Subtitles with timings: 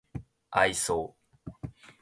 [0.49, 1.13] 愛想